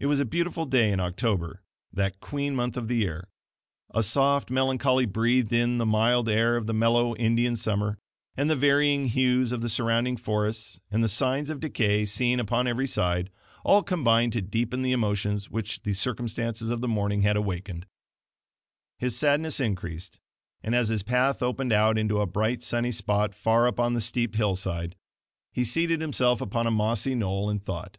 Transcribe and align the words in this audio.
It 0.00 0.06
was 0.06 0.18
a 0.18 0.24
beautiful 0.24 0.64
day 0.64 0.90
in 0.90 0.98
October, 0.98 1.62
that 1.92 2.20
queen 2.20 2.56
month 2.56 2.74
of 2.74 2.88
the 2.88 2.96
year. 2.96 3.28
A 3.92 4.02
soft 4.02 4.48
melancholy 4.50 5.04
breathed 5.04 5.52
in 5.52 5.76
the 5.76 5.84
mild 5.84 6.26
air 6.26 6.56
of 6.56 6.66
the 6.66 6.72
mellow 6.72 7.14
"Indian 7.16 7.54
summer," 7.54 7.98
and 8.34 8.48
the 8.48 8.56
varying 8.56 9.08
hues 9.08 9.52
of 9.52 9.60
the 9.60 9.68
surrounding 9.68 10.16
forests, 10.16 10.80
and 10.90 11.04
the 11.04 11.08
signs 11.10 11.50
of 11.50 11.60
decay 11.60 12.06
seen 12.06 12.40
upon 12.40 12.66
every 12.66 12.86
side, 12.86 13.28
all 13.62 13.82
combined 13.82 14.32
to 14.32 14.40
deepen 14.40 14.80
the 14.80 14.92
emotions 14.92 15.50
which 15.50 15.82
the 15.82 15.92
circumstances 15.92 16.70
of 16.70 16.80
the 16.80 16.88
morning 16.88 17.20
had 17.20 17.36
awakened. 17.36 17.84
His 18.98 19.18
sadness 19.18 19.60
increased; 19.60 20.18
and 20.62 20.74
as 20.74 20.88
his 20.88 21.02
path 21.02 21.42
opened 21.42 21.74
out 21.74 21.98
into 21.98 22.22
a 22.22 22.26
bright, 22.26 22.62
sunny 22.62 22.90
spot 22.90 23.34
far 23.34 23.68
up 23.68 23.78
on 23.78 23.92
the 23.92 24.00
steep 24.00 24.34
hillside, 24.34 24.96
he 25.52 25.62
seated 25.62 26.00
himself 26.00 26.40
upon 26.40 26.66
a 26.66 26.70
mossy 26.70 27.14
knoll 27.14 27.50
and 27.50 27.62
thought. 27.62 27.98